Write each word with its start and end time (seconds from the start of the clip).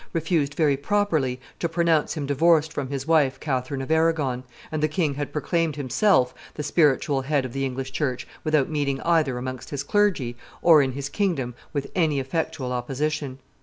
refused 0.13 0.55
very 0.55 0.75
properly 0.75 1.39
to 1.59 1.69
pronounce 1.69 2.15
him 2.17 2.25
divorced 2.25 2.73
from 2.73 2.89
his 2.89 3.05
wife 3.07 3.39
Catherine 3.39 3.83
of 3.83 3.91
Aragon, 3.91 4.43
and 4.71 4.81
the 4.81 4.87
king 4.87 5.13
had 5.13 5.31
proclaimed 5.31 5.75
himself 5.75 6.33
the 6.55 6.63
spiritual 6.63 7.21
head 7.21 7.45
of 7.45 7.53
the 7.53 7.63
English 7.63 7.91
church 7.91 8.27
without 8.43 8.67
meeting 8.67 8.99
either 9.01 9.37
amongst 9.37 9.69
his 9.69 9.83
clergy 9.83 10.35
or 10.63 10.81
in 10.81 10.93
his 10.93 11.07
kingdom 11.07 11.53
with 11.71 11.85
any 11.93 12.19
effectual 12.19 12.71
opposition. 12.71 13.37